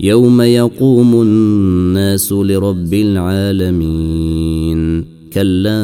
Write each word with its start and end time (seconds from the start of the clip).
يوم 0.00 0.42
يقوم 0.42 1.22
الناس 1.22 2.32
لرب 2.32 2.94
العالمين 2.94 4.38
كلا 5.32 5.82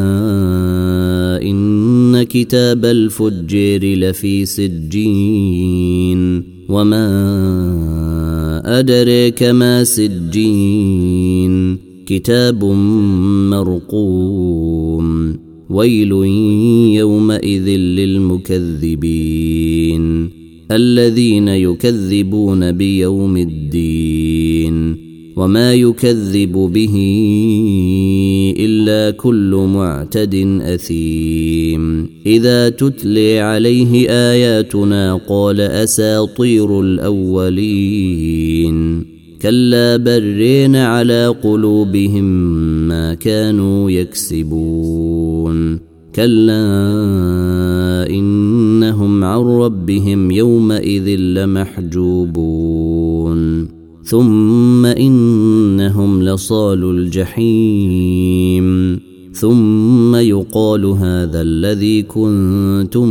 ان 1.43 2.23
كتاب 2.23 2.85
الفجير 2.85 3.99
لفي 3.99 4.45
سجين 4.45 6.43
وما 6.69 7.09
ادريك 8.79 9.43
ما 9.43 9.85
سجين 9.85 11.79
كتاب 12.07 12.65
مرقوم 13.51 15.37
ويل 15.71 16.13
يومئذ 16.95 17.69
للمكذبين 17.69 19.25
الذين 20.71 21.49
يكذبون 21.49 22.73
بيوم 22.73 23.37
الدين 23.37 24.97
وما 25.37 25.75
يكذب 25.75 26.53
به 26.53 26.95
إلا 28.59 29.11
كل 29.11 29.69
معتد 29.75 30.59
أثيم. 30.63 32.09
إذا 32.27 32.69
تتلي 32.69 33.41
عليه 33.41 34.11
آياتنا 34.11 35.21
قال 35.29 35.61
أساطير 35.61 36.81
الأولين. 36.81 38.35
كلا 39.43 39.97
برين 39.97 40.77
على 40.77 41.27
قلوبهم 41.27 42.25
ما 42.89 43.15
كانوا 43.15 43.91
يكسبون. 43.91 45.79
كلا 46.15 46.67
انهم 48.11 48.44
عن 49.25 49.41
ربهم 49.41 50.31
يومئذ 50.31 51.19
لمحجوبون. 51.19 52.65
ثم 54.05 54.87
إنهم 54.87 56.23
لصال 56.23 56.85
الجحيم. 56.85 58.99
ثم 59.33 60.17
يقال 60.17 60.85
هذا 60.85 61.43
الذي 61.43 62.03
كنتم 62.03 63.09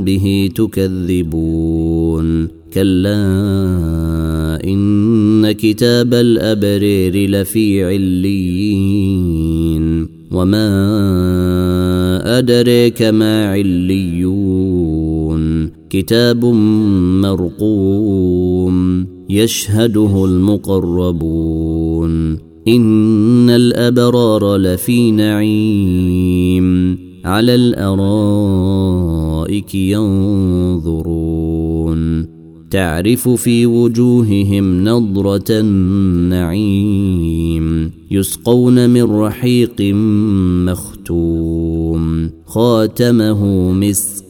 به 0.00 0.50
تكذبون. 0.54 2.48
كلا 2.74 3.26
إن 4.64 5.52
كتاب 5.52 6.14
الأبرير 6.14 7.30
لفي 7.30 7.84
عليين. 7.84 9.40
وما 10.32 10.68
ادريك 12.38 13.02
ما 13.02 13.46
عليون. 13.46 14.79
كتاب 15.90 16.44
مرقوم 17.24 19.06
يشهده 19.30 20.24
المقربون 20.24 22.10
إن 22.68 23.50
الأبرار 23.50 24.56
لفي 24.56 25.10
نعيم 25.10 26.98
على 27.24 27.54
الأرائك 27.54 28.74
ينظرون 29.74 31.30
تعرف 32.70 33.28
في 33.28 33.66
وجوههم 33.66 34.84
نضره 34.84 35.44
النعيم 35.50 37.10
يسقون 38.10 38.90
من 38.90 39.02
رحيق 39.02 39.80
مختوم 40.66 42.30
خاتمه 42.46 43.72
مسك 43.72 44.29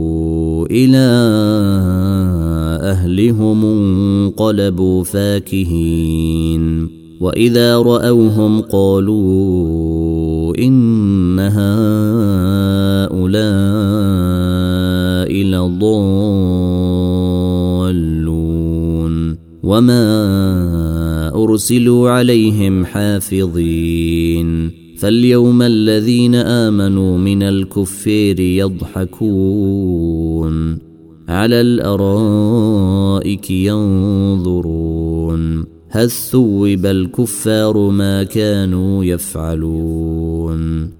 إلى 0.71 1.07
أهلهم 2.83 3.65
انقلبوا 3.65 5.03
فاكهين. 5.03 6.87
وإذا 7.21 7.77
رأوهم 7.77 8.61
قالوا 8.61 10.57
إن 10.57 11.39
هؤلاء 11.39 11.71
لضالون. 15.33 16.71
وما 19.63 20.31
أرسلوا 21.35 22.09
عليهم 22.09 22.85
حافظين. 22.85 24.80
فاليوم 25.01 25.61
الذين 25.61 26.35
آمنوا 26.35 27.17
من 27.17 27.43
الكفير 27.43 28.39
يضحكون 28.99 29.97
على 31.29 31.61
الأرائك 31.61 33.51
ينظرون 33.51 34.81
هل 35.89 36.11
ثوب 36.11 36.85
الكفار 36.85 37.89
ما 37.89 38.23
كانوا 38.23 39.05
يفعلون 39.05 40.91